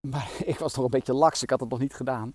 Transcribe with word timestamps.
Maar 0.00 0.30
ik 0.44 0.58
was 0.58 0.74
nog 0.74 0.84
een 0.84 0.90
beetje 0.90 1.14
laks, 1.14 1.42
ik 1.42 1.50
had 1.50 1.60
het 1.60 1.70
nog 1.70 1.78
niet 1.78 1.94
gedaan. 1.94 2.32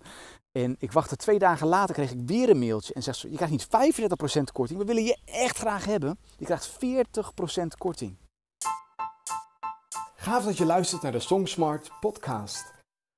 En 0.52 0.76
ik 0.78 0.92
wachtte 0.92 1.16
twee 1.16 1.38
dagen 1.38 1.66
later, 1.66 1.94
kreeg 1.94 2.10
ik 2.10 2.20
weer 2.26 2.50
een 2.50 2.58
mailtje. 2.58 2.94
En 2.94 3.02
zegt 3.02 3.18
ze, 3.18 3.30
je 3.30 3.36
krijgt 3.36 3.54
niet 3.54 3.94
35% 4.38 4.42
korting, 4.52 4.78
we 4.78 4.84
willen 4.84 5.04
je 5.04 5.18
echt 5.24 5.56
graag 5.56 5.84
hebben. 5.84 6.18
Je 6.38 6.44
krijgt 6.44 6.70
40% 6.70 7.66
korting. 7.78 8.16
Gaaf 10.16 10.44
dat 10.44 10.58
je 10.58 10.64
luistert 10.64 11.02
naar 11.02 11.12
de 11.12 11.20
Songsmart 11.20 11.90
podcast. 12.00 12.72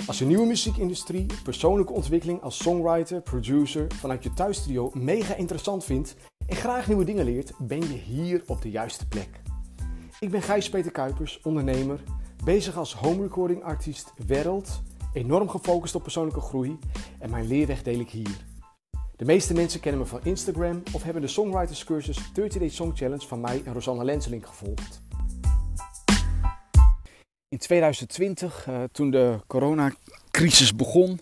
Als 0.06 0.18
je 0.18 0.24
nieuwe 0.24 0.46
muziekindustrie, 0.46 1.26
persoonlijke 1.42 1.92
ontwikkeling 1.92 2.42
als 2.42 2.56
songwriter, 2.56 3.20
producer 3.20 3.92
vanuit 3.94 4.22
je 4.22 4.32
thuisstudio 4.32 4.90
mega 4.94 5.34
interessant 5.34 5.84
vindt 5.84 6.16
en 6.46 6.56
graag 6.56 6.86
nieuwe 6.86 7.04
dingen 7.04 7.24
leert, 7.24 7.52
ben 7.58 7.80
je 7.80 7.98
hier 7.98 8.42
op 8.46 8.62
de 8.62 8.70
juiste 8.70 9.08
plek. 9.08 9.40
Ik 10.20 10.30
ben 10.30 10.42
Gijs-Peter 10.42 10.92
Kuipers, 10.92 11.40
ondernemer, 11.42 12.00
bezig 12.44 12.76
als 12.76 12.94
home 12.94 13.22
recording 13.22 13.62
artiest 13.62 14.12
wereld, 14.26 14.82
enorm 15.12 15.48
gefocust 15.48 15.94
op 15.94 16.02
persoonlijke 16.02 16.40
groei 16.40 16.78
en 17.18 17.30
mijn 17.30 17.46
leerweg 17.46 17.82
deel 17.82 18.00
ik 18.00 18.10
hier. 18.10 18.44
De 19.16 19.24
meeste 19.24 19.54
mensen 19.54 19.80
kennen 19.80 20.00
me 20.00 20.06
van 20.06 20.24
Instagram 20.24 20.82
of 20.92 21.02
hebben 21.02 21.22
de 21.22 21.28
Songwriters 21.28 21.84
cursus 21.84 22.32
30 22.32 22.60
Day 22.60 22.68
Song 22.68 22.92
Challenge 22.94 23.26
van 23.26 23.40
mij 23.40 23.62
en 23.64 23.72
Rosanna 23.72 24.02
Lenseling 24.02 24.46
gevolgd. 24.46 25.02
In 27.48 27.58
2020, 27.58 28.66
uh, 28.66 28.82
toen 28.92 29.10
de 29.10 29.40
coronacrisis 29.46 30.74
begon, 30.74 31.20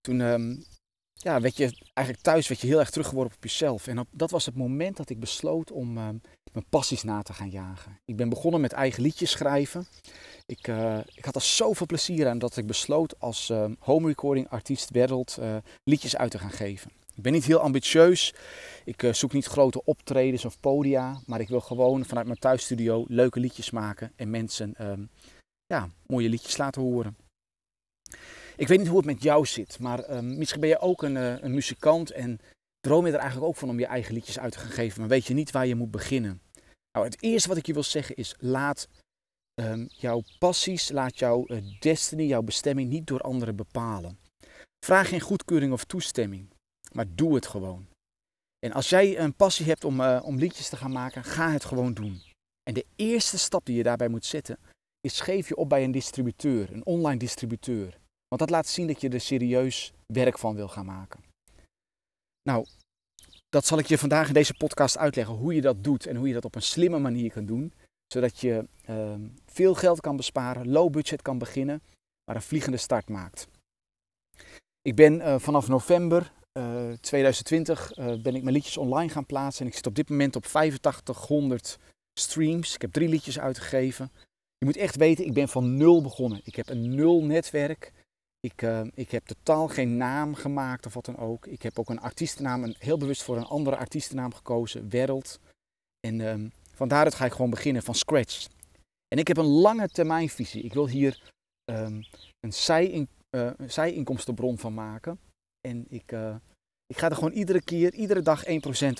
toen 0.00 0.20
um, 0.20 0.64
ja, 1.12 1.40
werd 1.40 1.56
je 1.56 1.80
eigenlijk 1.92 2.26
thuis 2.26 2.48
werd 2.48 2.60
je 2.60 2.66
heel 2.66 2.78
erg 2.78 2.90
teruggeworpen 2.90 3.36
op 3.36 3.42
jezelf. 3.42 3.86
En 3.86 4.06
dat 4.10 4.30
was 4.30 4.46
het 4.46 4.54
moment 4.54 4.96
dat 4.96 5.10
ik 5.10 5.20
besloot 5.20 5.72
om 5.72 5.98
uh, 5.98 6.08
mijn 6.54 6.66
passies 6.68 7.02
na 7.02 7.22
te 7.22 7.32
gaan 7.32 7.50
jagen. 7.50 7.98
Ik 8.04 8.16
ben 8.16 8.28
begonnen 8.28 8.60
met 8.60 8.72
eigen 8.72 9.02
liedjes 9.02 9.30
schrijven. 9.30 9.86
Ik, 10.46 10.68
uh, 10.68 10.98
ik 11.14 11.24
had 11.24 11.34
er 11.34 11.42
zoveel 11.42 11.86
plezier 11.86 12.28
aan 12.28 12.38
dat 12.38 12.56
ik 12.56 12.66
besloot 12.66 13.20
als 13.20 13.50
uh, 13.50 13.66
home 13.78 14.08
recording 14.08 14.48
artiest 14.48 14.90
wereld 14.90 15.38
liedjes 15.84 16.16
uit 16.16 16.30
te 16.30 16.38
gaan 16.38 16.50
geven. 16.50 16.90
Ik 17.14 17.22
ben 17.22 17.32
niet 17.32 17.44
heel 17.44 17.58
ambitieus. 17.58 18.34
Ik 18.84 19.08
zoek 19.12 19.32
niet 19.32 19.46
grote 19.46 19.84
optredens 19.84 20.44
of 20.44 20.60
podia. 20.60 21.20
Maar 21.26 21.40
ik 21.40 21.48
wil 21.48 21.60
gewoon 21.60 22.04
vanuit 22.04 22.26
mijn 22.26 22.38
thuisstudio 22.38 23.04
leuke 23.08 23.40
liedjes 23.40 23.70
maken 23.70 24.12
en 24.16 24.30
mensen 24.30 24.74
ehm, 24.76 25.04
ja, 25.66 25.88
mooie 26.06 26.28
liedjes 26.28 26.56
laten 26.56 26.82
horen. 26.82 27.16
Ik 28.56 28.68
weet 28.68 28.78
niet 28.78 28.88
hoe 28.88 28.96
het 28.96 29.06
met 29.06 29.22
jou 29.22 29.46
zit, 29.46 29.78
maar 29.78 30.10
uh, 30.10 30.20
misschien 30.20 30.60
ben 30.60 30.68
je 30.68 30.78
ook 30.78 31.02
een, 31.02 31.14
een, 31.44 31.54
muzikant 31.54 32.10
en 32.10 32.40
droom 32.80 33.06
je 33.06 33.12
er 33.12 33.18
eigenlijk 33.18 33.48
ook 33.48 33.56
van 33.56 33.68
om 33.68 33.78
je 33.78 33.86
eigen 33.86 34.14
liedjes 34.14 34.38
uit 34.38 34.52
te 34.52 34.58
gaan 34.58 34.70
geven, 34.70 35.00
maar 35.00 35.08
weet 35.08 35.26
je 35.26 35.34
niet 35.34 35.50
waar 35.50 35.66
je 35.66 35.74
moet 35.74 35.90
beginnen. 35.90 36.40
Nou, 36.94 37.06
het 37.06 37.22
eerste 37.22 37.48
wat 37.48 37.56
ik 37.56 37.66
je 37.66 37.72
wil 37.72 37.82
zeggen 37.82 38.16
is: 38.16 38.34
laat 38.38 38.88
um, 39.60 39.86
jouw 39.88 40.22
passies, 40.38 40.90
laat 40.90 41.18
jouw 41.18 41.44
uh, 41.46 41.78
destiny, 41.78 42.22
jouw 42.22 42.42
bestemming 42.42 42.90
niet 42.90 43.06
door 43.06 43.20
anderen 43.20 43.56
bepalen. 43.56 44.18
Vraag 44.84 45.08
geen 45.08 45.20
goedkeuring 45.20 45.72
of 45.72 45.84
toestemming, 45.84 46.50
maar 46.92 47.06
doe 47.14 47.34
het 47.34 47.46
gewoon. 47.46 47.86
En 48.66 48.72
als 48.72 48.88
jij 48.88 49.18
een 49.18 49.34
passie 49.34 49.66
hebt 49.66 49.84
om, 49.84 50.00
om 50.00 50.38
liedjes 50.38 50.68
te 50.68 50.76
gaan 50.76 50.92
maken, 50.92 51.24
ga 51.24 51.50
het 51.50 51.64
gewoon 51.64 51.94
doen. 51.94 52.22
En 52.62 52.74
de 52.74 52.86
eerste 52.96 53.38
stap 53.38 53.66
die 53.66 53.76
je 53.76 53.82
daarbij 53.82 54.08
moet 54.08 54.24
zetten, 54.24 54.58
is 55.00 55.20
geef 55.20 55.48
je 55.48 55.56
op 55.56 55.68
bij 55.68 55.84
een 55.84 55.90
distributeur, 55.90 56.72
een 56.72 56.86
online 56.86 57.18
distributeur. 57.18 57.98
Want 58.28 58.40
dat 58.40 58.50
laat 58.50 58.66
zien 58.66 58.86
dat 58.86 59.00
je 59.00 59.08
er 59.08 59.20
serieus 59.20 59.92
werk 60.06 60.38
van 60.38 60.54
wil 60.54 60.68
gaan 60.68 60.86
maken. 60.86 61.24
Nou, 62.42 62.66
dat 63.54 63.66
zal 63.66 63.78
ik 63.78 63.86
je 63.86 63.98
vandaag 63.98 64.28
in 64.28 64.34
deze 64.34 64.54
podcast 64.54 64.98
uitleggen 64.98 65.34
hoe 65.34 65.54
je 65.54 65.60
dat 65.60 65.84
doet 65.84 66.06
en 66.06 66.16
hoe 66.16 66.28
je 66.28 66.34
dat 66.34 66.44
op 66.44 66.54
een 66.54 66.62
slimme 66.62 66.98
manier 66.98 67.32
kan 67.32 67.46
doen. 67.46 67.72
Zodat 68.06 68.40
je 68.40 68.66
uh, 68.90 69.14
veel 69.46 69.74
geld 69.74 70.00
kan 70.00 70.16
besparen, 70.16 70.70
low 70.70 70.90
budget 70.90 71.22
kan 71.22 71.38
beginnen, 71.38 71.82
maar 72.24 72.36
een 72.36 72.42
vliegende 72.42 72.76
start 72.76 73.08
maakt. 73.08 73.48
Ik 74.82 74.94
ben 74.94 75.14
uh, 75.14 75.38
vanaf 75.38 75.68
november 75.68 76.32
uh, 76.58 76.92
2020 76.92 77.92
ben 77.94 78.34
ik 78.34 78.42
mijn 78.42 78.54
liedjes 78.54 78.76
online 78.76 79.10
gaan 79.10 79.26
plaatsen 79.26 79.60
en 79.60 79.70
ik 79.70 79.76
zit 79.76 79.86
op 79.86 79.94
dit 79.94 80.08
moment 80.08 80.36
op 80.36 80.44
8500 80.44 81.78
streams. 82.20 82.74
Ik 82.74 82.80
heb 82.80 82.92
drie 82.92 83.08
liedjes 83.08 83.38
uitgegeven. 83.38 84.12
Je 84.58 84.64
moet 84.64 84.76
echt 84.76 84.96
weten, 84.96 85.26
ik 85.26 85.34
ben 85.34 85.48
van 85.48 85.76
nul 85.76 86.02
begonnen. 86.02 86.40
Ik 86.44 86.56
heb 86.56 86.68
een 86.68 86.94
nul 86.94 87.24
netwerk. 87.24 87.92
Ik, 88.44 88.62
uh, 88.62 88.86
ik 88.94 89.10
heb 89.10 89.24
totaal 89.24 89.68
geen 89.68 89.96
naam 89.96 90.34
gemaakt 90.34 90.86
of 90.86 90.94
wat 90.94 91.04
dan 91.04 91.16
ook. 91.16 91.46
Ik 91.46 91.62
heb 91.62 91.78
ook 91.78 91.88
een 91.88 92.00
artiestennaam, 92.00 92.62
een, 92.62 92.74
heel 92.78 92.98
bewust 92.98 93.22
voor 93.22 93.36
een 93.36 93.44
andere 93.44 93.76
artiestennaam 93.76 94.34
gekozen, 94.34 94.88
Wereld. 94.88 95.40
En 96.06 96.20
um, 96.20 96.52
van 96.70 96.88
daaruit 96.88 97.14
ga 97.14 97.24
ik 97.24 97.32
gewoon 97.32 97.50
beginnen 97.50 97.82
van 97.82 97.94
scratch. 97.94 98.46
En 99.08 99.18
ik 99.18 99.28
heb 99.28 99.36
een 99.36 99.44
lange 99.44 99.88
termijnvisie. 99.88 100.62
Ik 100.62 100.72
wil 100.72 100.88
hier 100.88 101.32
um, 101.70 102.04
een, 102.40 102.52
zij 102.52 103.06
uh, 103.36 103.50
zijinkomstenbron 103.66 104.58
van 104.58 104.74
maken. 104.74 105.18
En 105.68 105.86
ik, 105.88 106.12
uh, 106.12 106.36
ik 106.86 106.98
ga 106.98 107.08
er 107.08 107.14
gewoon 107.14 107.32
iedere 107.32 107.62
keer, 107.62 107.94
iedere 107.94 108.22
dag 108.22 108.44
1% 108.46 108.48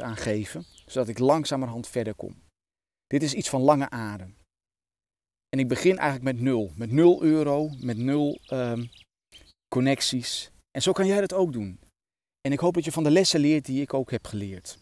aan 0.03 0.17
geven, 0.17 0.65
zodat 0.87 1.09
ik 1.09 1.19
langzamerhand 1.19 1.89
verder 1.89 2.15
kom. 2.15 2.43
Dit 3.07 3.23
is 3.23 3.35
iets 3.35 3.49
van 3.49 3.61
lange 3.61 3.91
adem. 3.91 4.37
En 5.49 5.59
ik 5.59 5.69
begin 5.69 5.99
eigenlijk 5.99 6.37
met 6.37 6.45
nul. 6.45 6.73
Met 6.77 6.91
nul 6.91 7.23
euro, 7.23 7.69
met 7.81 7.97
nul 7.97 8.39
um, 8.53 8.91
connecties. 9.75 10.51
En 10.71 10.83
zo 10.83 10.93
kan 10.93 11.07
jij 11.07 11.21
dat 11.21 11.33
ook 11.33 11.53
doen. 11.53 11.81
En 12.41 12.53
ik 12.53 12.59
hoop 12.59 12.75
dat 12.75 12.85
je 12.85 12.93
van 12.93 13.05
de 13.05 13.11
lessen 13.11 13.41
leert 13.41 13.65
die 13.65 13.81
ik 13.81 13.95
ook 13.95 14.11
heb 14.11 14.27
geleerd. 14.27 14.79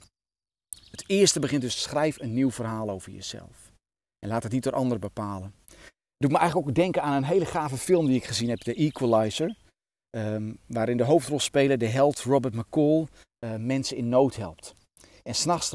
Het 0.90 1.04
eerste 1.06 1.40
begint 1.40 1.62
dus 1.62 1.82
schrijf 1.82 2.20
een 2.20 2.34
nieuw 2.34 2.50
verhaal 2.50 2.90
over 2.90 3.12
jezelf. 3.12 3.72
En 4.18 4.28
laat 4.28 4.42
het 4.42 4.52
niet 4.52 4.62
door 4.62 4.72
anderen 4.72 5.00
bepalen. 5.00 5.54
Doet 6.16 6.30
me 6.30 6.38
eigenlijk 6.38 6.68
ook 6.68 6.74
denken 6.74 7.02
aan 7.02 7.16
een 7.16 7.24
hele 7.24 7.46
gave 7.46 7.76
film 7.76 8.06
die 8.06 8.16
ik 8.16 8.24
gezien 8.24 8.48
heb, 8.48 8.58
The 8.58 8.74
Equalizer. 8.74 9.56
Um, 10.16 10.58
waarin 10.66 10.96
de 10.96 11.04
hoofdrolspeler, 11.04 11.78
de 11.78 11.86
held 11.86 12.20
Robert 12.20 12.54
McCall, 12.54 13.06
uh, 13.44 13.56
mensen 13.56 13.96
in 13.96 14.08
nood 14.08 14.36
helpt. 14.36 14.74
En 15.22 15.34
s'nachts 15.34 15.70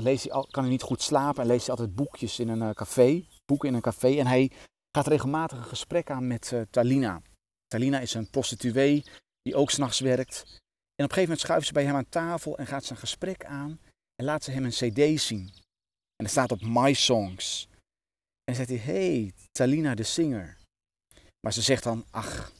kan 0.49 0.63
hij 0.63 0.69
niet 0.69 0.81
goed 0.81 1.01
slapen 1.01 1.41
en 1.41 1.47
leest 1.47 1.67
hij 1.67 1.75
altijd 1.75 1.95
boekjes 1.95 2.39
in 2.39 2.47
een 2.47 2.61
uh, 2.61 2.69
café, 2.69 3.25
boeken 3.45 3.69
in 3.69 3.75
een 3.75 3.81
café. 3.81 4.17
En 4.17 4.27
hij 4.27 4.51
gaat 4.97 5.07
regelmatig 5.07 5.57
een 5.57 5.63
gesprek 5.63 6.09
aan 6.11 6.27
met 6.27 6.51
uh, 6.51 6.61
Talina. 6.69 7.21
Talina 7.67 7.99
is 7.99 8.13
een 8.13 8.29
prostituee 8.29 9.03
die 9.41 9.55
ook 9.55 9.71
s'nachts 9.71 9.99
werkt. 9.99 10.43
En 10.95 11.05
op 11.05 11.11
een 11.11 11.17
gegeven 11.17 11.21
moment 11.21 11.39
schuift 11.39 11.67
ze 11.67 11.73
bij 11.73 11.85
hem 11.85 11.95
aan 11.95 12.09
tafel 12.09 12.57
en 12.57 12.67
gaat 12.67 12.85
ze 12.85 12.91
een 12.91 12.97
gesprek 12.97 13.45
aan 13.45 13.79
en 14.15 14.25
laat 14.25 14.43
ze 14.43 14.51
hem 14.51 14.65
een 14.65 14.71
cd 14.71 15.21
zien. 15.21 15.51
En 16.15 16.25
er 16.25 16.29
staat 16.29 16.51
op 16.51 16.61
My 16.61 16.93
Songs. 16.93 17.67
En 18.43 18.53
dan 18.53 18.55
zegt 18.55 18.69
hij, 18.69 18.93
hey, 18.93 19.33
Talina 19.51 19.95
de 19.95 20.03
Singer. 20.03 20.57
Maar 21.39 21.53
ze 21.53 21.61
zegt 21.61 21.83
dan, 21.83 22.05
ach, 22.09 22.51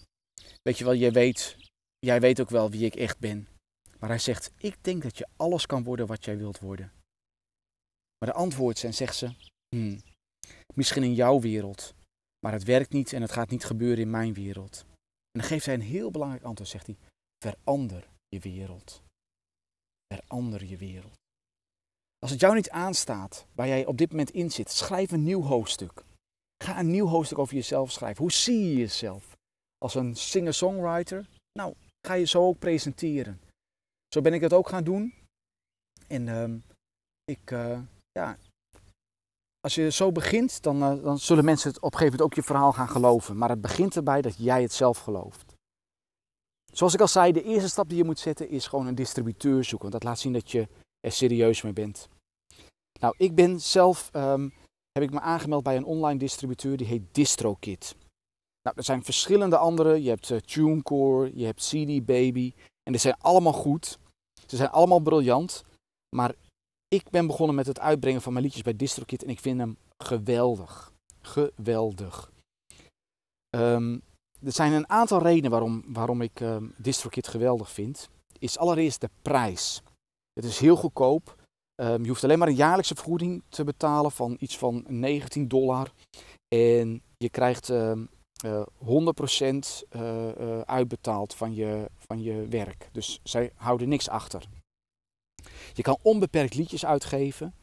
weet 0.62 0.78
je 0.78 0.84
wel, 0.84 0.96
jij 0.96 1.12
weet, 1.12 1.58
jij 2.00 2.20
weet 2.20 2.42
ook 2.42 2.50
wel 2.50 2.70
wie 2.70 2.86
ik 2.86 2.96
echt 2.96 3.20
ben. 3.20 3.48
Maar 4.00 4.10
hij 4.10 4.20
zegt, 4.20 4.52
ik 4.58 4.84
denk 4.84 5.04
dat 5.04 5.18
je 5.18 5.28
alles 5.36 5.66
kan 5.66 5.84
worden 5.84 6.08
wat 6.08 6.26
jij 6.26 6.38
wilt 6.38 6.60
worden. 6.60 6.92
Maar 8.18 8.30
de 8.30 8.40
antwoord 8.40 8.78
zijn, 8.78 8.94
zegt 8.94 9.16
ze, 9.16 9.34
hmm, 9.76 10.02
misschien 10.74 11.04
in 11.04 11.14
jouw 11.14 11.40
wereld, 11.40 11.94
maar 12.40 12.52
het 12.52 12.64
werkt 12.64 12.94
niet 12.94 13.14
en 13.14 13.22
het 13.22 13.32
gaat 13.32 13.50
niet 13.50 13.66
gebeuren 13.66 14.04
in 14.04 14.10
mijn 14.10 14.34
wereld. 14.34 14.86
En 15.38 15.44
dan 15.44 15.52
geeft 15.52 15.66
hij 15.66 15.74
een 15.74 15.82
heel 15.82 16.12
belangrijk 16.12 16.44
antwoord, 16.44 16.70
zegt 16.70 16.86
hij, 16.86 16.98
verander 17.44 18.10
je 18.28 18.40
wereld. 18.40 19.02
Verander 20.14 20.66
je 20.66 20.78
wereld. 20.78 21.14
Als 22.20 22.32
het 22.32 22.40
jou 22.40 22.56
niet 22.56 22.70
aanstaat, 22.70 23.46
waar 23.56 23.68
jij 23.68 23.86
op 23.86 23.98
dit 23.98 24.10
moment 24.10 24.30
in 24.30 24.52
zit, 24.52 24.72
schrijf 24.72 25.12
een 25.12 25.24
nieuw 25.24 25.42
hoofdstuk. 25.42 26.04
Ga 26.64 26.80
een 26.80 26.92
nieuw 26.92 27.08
hoofdstuk 27.08 27.38
over 27.38 27.56
jezelf 27.56 27.92
schrijven. 27.92 28.22
Hoe 28.22 28.32
zie 28.32 28.70
je 28.70 28.76
jezelf? 28.76 29.38
Als 29.78 29.96
een 29.96 30.16
singer-songwriter? 30.16 31.30
Nou, 31.52 31.76
ga 32.08 32.14
je 32.14 32.26
zo 32.26 32.48
ook 32.48 32.60
presenteren. 32.60 33.42
Zo 34.08 34.22
ben 34.22 34.34
ik 34.34 34.42
het 34.42 34.54
ook 34.54 34.70
gaan 34.70 34.84
doen. 34.84 35.14
En 36.08 36.28
uh, 36.28 36.56
ik, 37.24 37.52
uh, 37.52 37.82
ja, 38.12 38.38
als 39.68 39.76
je 39.76 39.92
zo 39.92 40.12
begint, 40.12 40.64
dan, 40.64 40.84
uh, 40.84 41.04
dan 41.04 41.20
zullen 41.20 41.46
mensen 41.46 41.70
het 41.70 41.78
op 41.78 41.84
een 41.84 41.98
gegeven 41.98 42.18
moment 42.18 42.32
ook 42.32 42.44
je 42.44 42.48
verhaal 42.48 42.74
gaan 42.74 42.90
geloven. 42.90 43.38
Maar 43.38 43.50
het 43.50 43.62
begint 43.62 43.96
erbij 43.96 44.22
dat 44.22 44.38
jij 44.38 44.62
het 44.62 44.74
zelf 44.74 44.98
gelooft. 44.98 45.56
Zoals 46.72 46.94
ik 46.94 47.00
al 47.00 47.08
zei, 47.08 47.32
de 47.32 47.44
eerste 47.44 47.70
stap 47.70 47.90
die 47.90 47.98
je 47.98 48.04
moet 48.04 48.20
zetten 48.20 48.50
is 48.50 48.68
gewoon 48.68 48.88
een 48.88 48.96
distributeur 48.96 49.64
zoeken. 49.64 49.90
Want 49.90 50.02
dat 50.02 50.04
laat 50.04 50.20
zien 50.20 50.34
dat 50.34 50.52
je 50.52 50.68
er 51.00 51.12
serieus 51.12 51.62
mee 51.62 51.74
bent. 51.74 52.08
Nou, 53.00 53.14
ik 53.18 53.36
ben 53.36 53.62
zelf, 53.62 54.10
um, 54.14 54.54
heb 54.92 55.04
ik 55.04 55.12
me 55.12 55.20
aangemeld 55.20 55.64
bij 55.64 55.76
een 55.76 55.86
online 55.86 56.20
distributeur 56.20 56.78
die 56.78 56.88
heet 56.88 57.14
DistroKit. 57.14 57.96
Nou, 58.62 58.76
er 58.76 58.84
zijn 58.84 59.04
verschillende 59.04 59.58
andere. 59.58 60.04
Je 60.04 60.10
hebt 60.10 60.30
uh, 60.30 60.38
TuneCore, 60.38 61.32
je 61.36 61.46
hebt 61.46 61.68
CD 61.68 62.06
Baby. 62.06 62.54
En 62.84 62.92
die 62.92 63.02
zijn 63.02 63.18
allemaal 63.18 63.54
goed. 63.54 64.00
Ze 64.46 64.56
zijn 64.56 64.70
allemaal 64.70 65.00
briljant. 65.00 65.64
Maar 66.16 66.36
ik 66.88 67.10
ben 67.10 67.28
begonnen 67.28 67.56
met 67.56 67.68
het 67.68 67.80
uitbrengen 67.80 68.22
van 68.22 68.34
mijn 68.34 68.46
liedjes 68.46 68.64
bij 68.64 68.76
DistroKit 68.76 69.24
en 69.24 69.30
ik 69.30 69.40
vind 69.40 69.60
hem 69.60 69.78
geweldig. 69.98 70.94
Geweldig. 71.22 72.32
Um, 73.56 74.02
er 74.44 74.52
zijn 74.52 74.74
een 74.74 74.90
aantal 74.90 75.22
redenen 75.22 75.52
waarom, 75.52 75.84
waarom 75.88 76.22
ik 76.22 76.40
um, 76.40 76.74
DistroKit 76.78 77.28
geweldig 77.28 77.72
vind. 77.72 78.10
Is 78.40 78.58
allereerst 78.58 79.02
de 79.02 79.10
prijs. 79.22 79.82
Het 80.34 80.44
is 80.44 80.60
heel 80.60 80.76
goedkoop. 80.76 81.36
Um, 81.82 82.02
je 82.02 82.08
hoeft 82.08 82.24
alleen 82.24 82.40
maar 82.40 82.48
een 82.48 82.56
jaarlijkse 82.56 82.96
vergoeding 82.96 83.44
te 83.50 83.64
betalen 83.64 84.12
van 84.12 84.38
iets 84.40 84.58
van 84.58 84.86
19 84.88 85.48
dollar. 85.48 85.92
En 86.56 87.02
je 87.18 87.30
krijgt 87.30 87.70
uh, 87.70 87.92
100% 88.46 88.48
uh, 89.96 90.60
uitbetaald 90.60 91.34
van 91.36 91.56
je, 91.56 91.90
van 91.98 92.22
je 92.22 92.48
werk. 92.48 92.90
Dus 92.92 93.20
zij 93.24 93.52
houden 93.56 93.90
niks 93.90 94.10
achter. 94.10 94.48
Je 95.74 95.82
kan 95.82 95.98
onbeperkt 96.02 96.54
liedjes 96.54 96.86
uitgeven. 96.86 97.56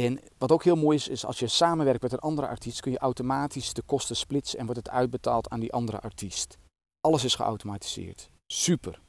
En 0.00 0.20
wat 0.38 0.52
ook 0.52 0.64
heel 0.64 0.76
mooi 0.76 0.96
is, 0.96 1.08
is 1.08 1.24
als 1.24 1.38
je 1.38 1.46
samenwerkt 1.46 2.02
met 2.02 2.12
een 2.12 2.18
andere 2.18 2.46
artiest, 2.46 2.80
kun 2.80 2.92
je 2.92 2.98
automatisch 2.98 3.72
de 3.72 3.82
kosten 3.82 4.16
splitsen 4.16 4.58
en 4.58 4.64
wordt 4.64 4.80
het 4.80 4.94
uitbetaald 4.94 5.48
aan 5.48 5.60
die 5.60 5.72
andere 5.72 6.00
artiest. 6.00 6.58
Alles 7.00 7.24
is 7.24 7.34
geautomatiseerd. 7.34 8.30
Super. 8.52 9.00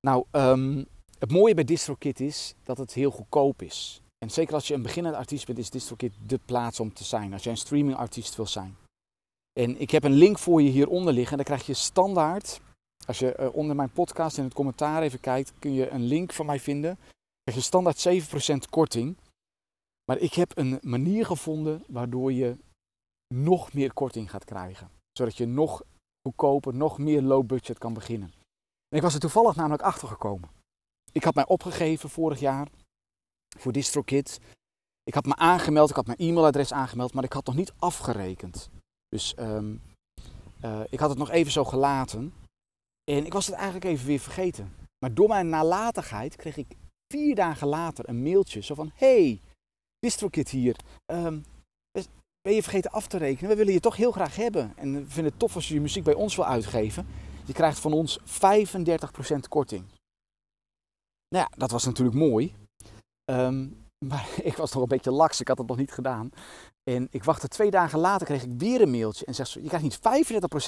Nou, 0.00 0.24
um, 0.32 0.86
het 1.18 1.30
mooie 1.30 1.54
bij 1.54 1.64
DistroKit 1.64 2.20
is 2.20 2.54
dat 2.62 2.78
het 2.78 2.92
heel 2.92 3.10
goedkoop 3.10 3.62
is. 3.62 4.00
En 4.18 4.30
zeker 4.30 4.54
als 4.54 4.68
je 4.68 4.74
een 4.74 4.82
beginnende 4.82 5.18
artiest 5.18 5.46
bent, 5.46 5.58
is 5.58 5.70
DistroKit 5.70 6.12
de 6.26 6.40
plaats 6.44 6.80
om 6.80 6.92
te 6.92 7.04
zijn. 7.04 7.32
Als 7.32 7.44
je 7.44 7.50
een 7.50 7.56
streamingartiest 7.56 8.36
wil 8.36 8.46
zijn. 8.46 8.76
En 9.60 9.80
ik 9.80 9.90
heb 9.90 10.04
een 10.04 10.12
link 10.12 10.38
voor 10.38 10.62
je 10.62 10.70
hieronder 10.70 11.12
liggen. 11.12 11.30
En 11.30 11.44
dan 11.44 11.54
krijg 11.54 11.66
je 11.66 11.74
standaard, 11.74 12.60
als 13.06 13.18
je 13.18 13.36
uh, 13.40 13.54
onder 13.54 13.76
mijn 13.76 13.92
podcast 13.92 14.38
in 14.38 14.44
het 14.44 14.54
commentaar 14.54 15.02
even 15.02 15.20
kijkt, 15.20 15.52
kun 15.58 15.72
je 15.72 15.88
een 15.88 16.02
link 16.02 16.32
van 16.32 16.46
mij 16.46 16.60
vinden. 16.60 16.98
Krijg 17.42 17.58
je 17.58 17.64
standaard 17.64 18.08
7% 18.66 18.70
korting. 18.70 19.16
Maar 20.04 20.18
ik 20.18 20.34
heb 20.34 20.58
een 20.58 20.78
manier 20.82 21.26
gevonden 21.26 21.84
waardoor 21.88 22.32
je 22.32 22.56
nog 23.34 23.72
meer 23.72 23.92
korting 23.92 24.30
gaat 24.30 24.44
krijgen. 24.44 24.90
Zodat 25.12 25.36
je 25.36 25.46
nog 25.46 25.82
goedkoper, 26.28 26.74
nog 26.74 26.98
meer 26.98 27.22
low 27.22 27.46
budget 27.46 27.78
kan 27.78 27.94
beginnen. 27.94 28.32
En 28.88 28.96
ik 28.96 29.02
was 29.02 29.14
er 29.14 29.20
toevallig 29.20 29.56
namelijk 29.56 29.82
achter 29.82 30.08
gekomen. 30.08 30.50
Ik 31.12 31.24
had 31.24 31.34
mij 31.34 31.46
opgegeven 31.46 32.10
vorig 32.10 32.40
jaar 32.40 32.68
voor 33.58 33.72
DistroKit. 33.72 34.40
Ik 35.02 35.14
had 35.14 35.24
me 35.24 35.36
aangemeld, 35.36 35.90
ik 35.90 35.96
had 35.96 36.06
mijn 36.06 36.18
e-mailadres 36.18 36.72
aangemeld, 36.72 37.14
maar 37.14 37.24
ik 37.24 37.32
had 37.32 37.46
nog 37.46 37.54
niet 37.54 37.72
afgerekend. 37.78 38.70
Dus 39.08 39.34
um, 39.38 39.82
uh, 40.64 40.80
ik 40.90 40.98
had 40.98 41.08
het 41.10 41.18
nog 41.18 41.30
even 41.30 41.52
zo 41.52 41.64
gelaten. 41.64 42.32
En 43.04 43.26
ik 43.26 43.32
was 43.32 43.46
het 43.46 43.54
eigenlijk 43.54 43.84
even 43.84 44.06
weer 44.06 44.20
vergeten. 44.20 44.74
Maar 44.98 45.14
door 45.14 45.28
mijn 45.28 45.48
nalatigheid 45.48 46.36
kreeg 46.36 46.56
ik 46.56 46.76
vier 47.12 47.34
dagen 47.34 47.66
later 47.66 48.08
een 48.08 48.22
mailtje. 48.22 48.60
Zo 48.60 48.74
van, 48.74 48.90
hey, 48.94 49.40
DistroKit 49.98 50.48
hier. 50.48 50.76
Um, 51.12 51.44
ben 52.48 52.54
je 52.54 52.62
vergeten 52.62 52.90
af 52.90 53.06
te 53.06 53.18
rekenen? 53.18 53.50
We 53.50 53.56
willen 53.56 53.72
je 53.72 53.80
toch 53.80 53.96
heel 53.96 54.12
graag 54.12 54.36
hebben. 54.36 54.72
En 54.76 54.92
we 54.92 55.10
vinden 55.10 55.30
het 55.32 55.38
tof 55.40 55.54
als 55.54 55.68
je 55.68 55.74
je 55.74 55.80
muziek 55.80 56.04
bij 56.04 56.14
ons 56.14 56.36
wil 56.36 56.46
uitgeven. 56.46 57.06
Je 57.44 57.52
krijgt 57.52 57.78
van 57.78 57.92
ons 57.92 58.20
35% 58.20 58.22
korting. 59.48 59.84
Nou 61.28 61.46
ja, 61.48 61.56
dat 61.56 61.70
was 61.70 61.84
natuurlijk 61.84 62.16
mooi. 62.16 62.54
Um, 63.30 63.86
maar 64.10 64.28
ik 64.42 64.56
was 64.56 64.72
nog 64.72 64.82
een 64.82 64.88
beetje 64.88 65.10
laks, 65.10 65.40
ik 65.40 65.48
had 65.48 65.58
het 65.58 65.66
nog 65.66 65.76
niet 65.76 65.92
gedaan. 65.92 66.30
En 66.90 67.08
ik 67.10 67.24
wachtte 67.24 67.48
twee 67.48 67.70
dagen 67.70 67.98
later, 67.98 68.26
kreeg 68.26 68.42
ik 68.42 68.52
weer 68.58 68.80
een 68.80 68.90
mailtje 68.90 69.24
en 69.24 69.34
zegt 69.34 69.50
ze, 69.50 69.62
je 69.62 69.68
krijgt 69.68 69.84
niet 69.84 69.98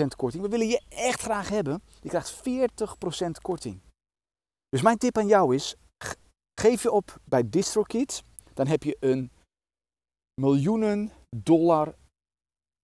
35% 0.05 0.07
korting, 0.17 0.43
we 0.43 0.49
willen 0.49 0.69
je 0.69 0.83
echt 0.89 1.21
graag 1.21 1.49
hebben. 1.49 1.83
Je 2.03 2.09
krijgt 2.09 2.43
40% 3.27 3.31
korting. 3.43 3.81
Dus 4.69 4.83
mijn 4.83 4.99
tip 4.99 5.19
aan 5.19 5.27
jou 5.27 5.55
is, 5.55 5.75
geef 6.61 6.83
je 6.83 6.91
op 6.91 7.21
bij 7.25 7.49
DistroKit, 7.49 8.23
dan 8.55 8.67
heb 8.67 8.83
je 8.83 8.97
een 9.01 9.31
miljoenen 10.41 11.13
dollar 11.37 11.95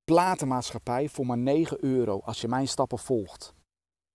platenmaatschappij 0.04 1.08
voor 1.08 1.26
maar 1.26 1.38
9 1.38 1.84
euro 1.84 2.20
als 2.20 2.40
je 2.40 2.48
mijn 2.48 2.68
stappen 2.68 2.98
volgt. 2.98 3.54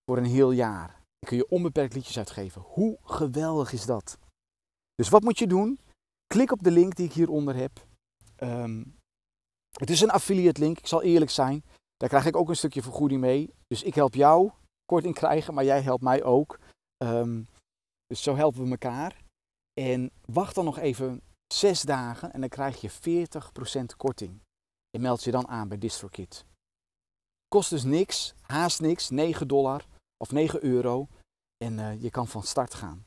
Voor 0.06 0.18
een 0.18 0.26
heel 0.26 0.52
jaar. 0.52 0.88
Dan 0.88 1.30
kun 1.30 1.38
je 1.38 1.50
onbeperkt 1.50 1.94
liedjes 1.94 2.18
uitgeven. 2.18 2.62
Hoe 2.62 2.98
geweldig 3.04 3.74
is 3.74 3.86
dat? 3.86 4.18
Dus 4.96 5.10
wat 5.10 5.24
moet 5.24 5.40
je 5.40 5.48
doen? 5.48 5.80
Klik 6.28 6.52
op 6.52 6.64
de 6.64 6.72
link 6.72 6.96
die 6.96 7.06
ik 7.06 7.14
hieronder 7.14 7.56
heb. 7.56 7.86
Um, 8.38 8.97
het 9.78 9.90
is 9.90 10.02
een 10.02 10.10
affiliate 10.10 10.60
link, 10.60 10.78
ik 10.78 10.88
zal 10.88 11.04
eerlijk 11.04 11.32
zijn. 11.32 11.64
Daar 11.98 12.10
krijg 12.10 12.26
ik 12.26 12.36
ook 12.36 12.50
een 12.50 12.56
stukje 12.56 12.82
vergoeding 12.82 13.22
mee. 13.22 13.54
Dus 13.68 13.84
ik 13.84 13.96
help 13.96 14.14
jou 14.14 14.52
korting 14.86 15.14
krijgen, 15.14 15.54
maar 15.54 15.64
jij 15.64 15.82
helpt 15.82 16.04
mij 16.04 16.24
ook. 16.24 16.60
Um, 17.04 17.48
dus 18.08 18.24
zo 18.24 18.36
helpen 18.36 18.64
we 18.64 18.70
elkaar. 18.70 19.24
En 19.80 20.12
wacht 20.26 20.56
dan 20.56 20.66
nog 20.66 20.78
even 20.78 21.22
zes 21.54 21.82
dagen 21.82 22.34
en 22.34 22.40
dan 22.40 22.50
krijg 22.50 22.82
je 22.82 22.92
40% 23.92 23.96
korting. 23.98 24.42
En 24.90 25.02
meld 25.02 25.24
je 25.24 25.32
dan 25.32 25.48
aan 25.48 25.68
bij 25.68 25.78
DistroKit. 25.78 26.46
Kost 27.48 27.70
dus 27.70 27.84
niks, 27.84 28.34
haast 28.42 28.82
niks, 28.82 29.10
9 29.10 29.48
dollar 29.48 29.86
of 30.18 30.32
9 30.32 30.64
euro. 30.64 31.08
En 31.58 31.74
uh, 31.74 32.02
je 32.02 32.10
kan 32.10 32.28
van 32.28 32.44
start 32.44 32.74
gaan. 32.74 33.06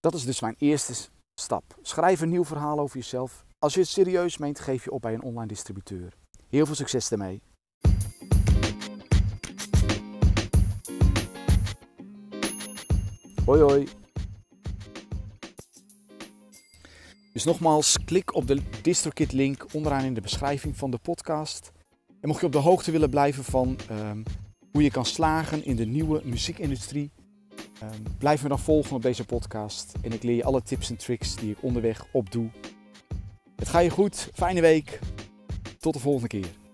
Dat 0.00 0.14
is 0.14 0.24
dus 0.24 0.40
mijn 0.40 0.56
eerste 0.58 1.08
stap. 1.40 1.78
Schrijf 1.82 2.20
een 2.20 2.28
nieuw 2.28 2.44
verhaal 2.44 2.78
over 2.78 2.96
jezelf. 2.96 3.44
Als 3.66 3.74
je 3.74 3.80
het 3.80 3.90
serieus 3.90 4.38
meent, 4.38 4.60
geef 4.60 4.84
je 4.84 4.90
op 4.90 5.02
bij 5.02 5.14
een 5.14 5.22
online 5.22 5.46
distributeur. 5.46 6.12
Heel 6.48 6.66
veel 6.66 6.74
succes 6.74 7.08
daarmee. 7.08 7.42
Hoi 13.44 13.60
hoi. 13.60 13.88
Dus 17.32 17.44
nogmaals, 17.44 17.96
klik 18.04 18.34
op 18.34 18.46
de 18.46 18.62
DistroKit 18.82 19.32
link 19.32 19.66
onderaan 19.72 20.04
in 20.04 20.14
de 20.14 20.20
beschrijving 20.20 20.76
van 20.76 20.90
de 20.90 20.98
podcast. 20.98 21.72
En 22.20 22.28
mocht 22.28 22.40
je 22.40 22.46
op 22.46 22.52
de 22.52 22.58
hoogte 22.58 22.90
willen 22.90 23.10
blijven 23.10 23.44
van 23.44 23.78
um, 23.90 24.22
hoe 24.72 24.82
je 24.82 24.90
kan 24.90 25.04
slagen 25.04 25.64
in 25.64 25.76
de 25.76 25.86
nieuwe 25.86 26.20
muziekindustrie, 26.24 27.10
um, 27.82 28.02
blijf 28.18 28.42
me 28.42 28.48
dan 28.48 28.58
volgen 28.58 28.96
op 28.96 29.02
deze 29.02 29.24
podcast. 29.24 29.92
En 30.02 30.12
ik 30.12 30.22
leer 30.22 30.36
je 30.36 30.44
alle 30.44 30.62
tips 30.62 30.90
en 30.90 30.96
tricks 30.96 31.36
die 31.36 31.50
ik 31.50 31.62
onderweg 31.62 32.06
opdoe. 32.12 32.50
Het 33.56 33.68
gaat 33.68 33.82
je 33.82 33.90
goed, 33.90 34.30
fijne 34.34 34.60
week. 34.60 34.98
Tot 35.78 35.92
de 35.94 36.00
volgende 36.00 36.28
keer. 36.28 36.65